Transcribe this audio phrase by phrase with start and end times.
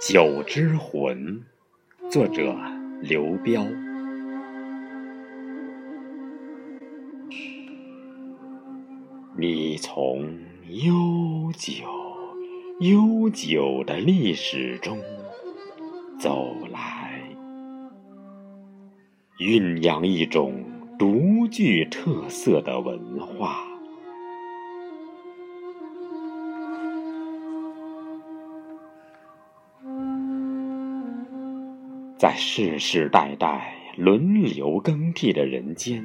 [0.00, 1.42] 酒之魂，
[2.08, 2.54] 作者
[3.02, 3.66] 刘彪。
[9.36, 11.84] 你从悠久、
[12.78, 15.00] 悠久的历史中
[16.20, 17.20] 走来，
[19.40, 20.64] 酝酿一种
[20.96, 23.67] 独具特色的文化。
[32.18, 36.04] 在世世代代轮流更替的人间，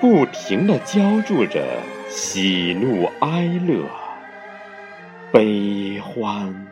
[0.00, 3.84] 不停的浇筑着喜怒哀乐、
[5.32, 6.68] 悲欢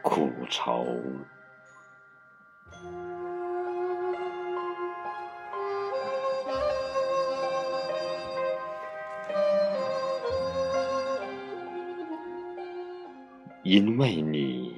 [0.00, 0.86] 苦愁。
[13.62, 14.71] 因为你。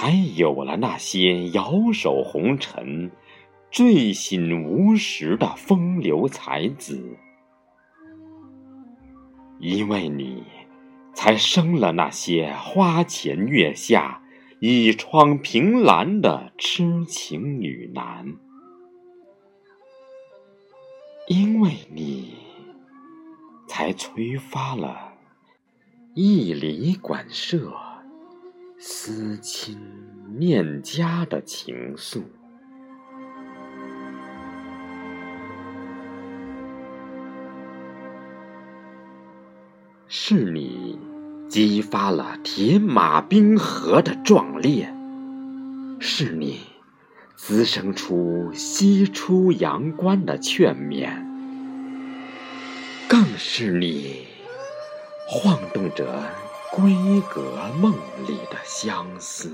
[0.00, 3.10] 才有了那些摇手红尘、
[3.70, 7.18] 醉醒无时的风流才子，
[9.58, 10.42] 因为你，
[11.12, 14.22] 才生了那些花前月下、
[14.60, 18.24] 倚窗凭栏的痴情女男，
[21.28, 22.36] 因为你，
[23.68, 25.12] 才催发了
[26.14, 27.89] 一里馆舍。
[28.82, 29.78] 思亲
[30.38, 32.22] 念家的情愫，
[40.08, 40.98] 是你
[41.46, 44.90] 激发了铁马冰河的壮烈，
[45.98, 46.60] 是你
[47.36, 51.10] 滋生出西出阳关的劝勉，
[53.06, 54.26] 更是你
[55.28, 56.24] 晃动着。
[56.72, 57.92] 闺阁梦
[58.28, 59.50] 里的相思，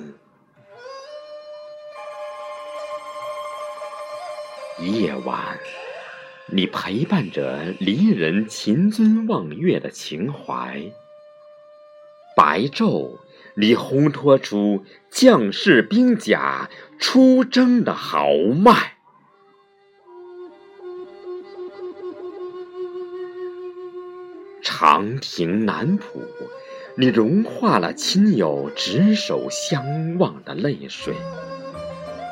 [4.78, 5.59] 夜晚，
[6.53, 10.93] 你陪伴着离人秦尊望月的情怀；
[12.37, 13.19] 白昼，
[13.55, 16.69] 你烘托出将士兵甲
[16.99, 18.99] 出征的豪迈。
[24.60, 26.21] 长亭南浦。
[26.98, 31.12] 你融化了亲友执手相望的泪水，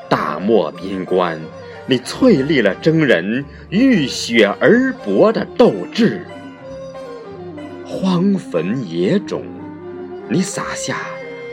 [0.09, 1.39] 大漠边关，
[1.87, 6.19] 你淬砺了征人浴血而搏的斗志；
[7.85, 9.43] 荒坟野冢，
[10.31, 10.97] 你撒下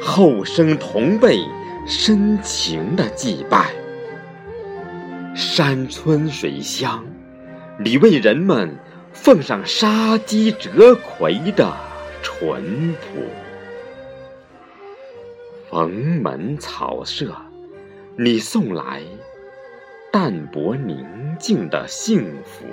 [0.02, 1.42] 后生同辈
[1.86, 3.66] 深情的祭拜；
[5.36, 7.04] 山村水乡，
[7.78, 8.78] 你为人们
[9.12, 11.91] 奉上杀鸡折葵的。
[12.24, 13.28] 淳朴，
[15.70, 17.36] 逢门草舍，
[18.18, 19.04] 你送来
[20.12, 21.06] 淡泊宁
[21.40, 22.66] 静的幸福。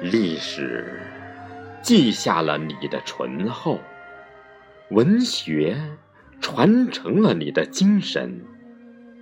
[0.00, 1.00] 历史
[1.82, 3.78] 记下了你的醇厚，
[4.90, 5.76] 文学。
[6.40, 8.40] 传承了你的精神，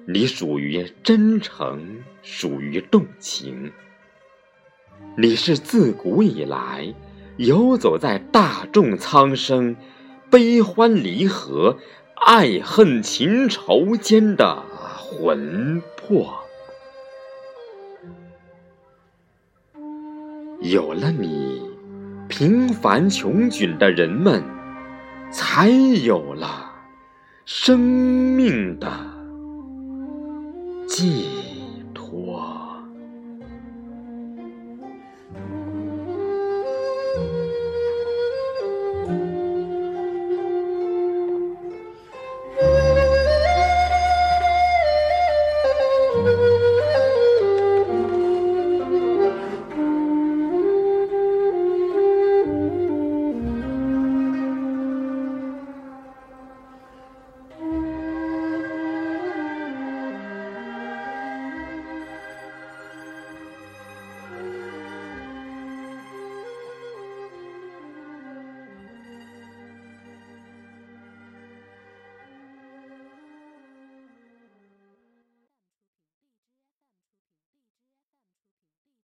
[0.06, 3.72] 你属于真诚，属于动情。
[5.16, 6.94] 你是自古以来
[7.36, 9.76] 游走在大众苍生、
[10.30, 11.78] 悲欢离合、
[12.14, 14.62] 爱恨情仇间的
[14.98, 16.38] 魂魄。
[20.62, 21.62] 有了你，
[22.28, 24.42] 平凡穷窘的人们
[25.30, 26.65] 才有了。
[27.46, 28.90] 生命的
[30.88, 31.55] 记忆。